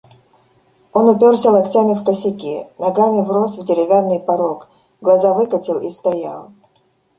Он 0.93 1.09
упёрся 1.11 1.49
локтями 1.55 1.93
в 1.93 2.03
косяки, 2.03 2.55
ногами 2.79 3.21
врос 3.23 3.59
в 3.59 3.63
деревянный 3.63 4.19
порог, 4.19 4.67
глаза 4.99 5.31
выкатил 5.35 5.77
и 5.79 5.91
стоял. 5.91 6.51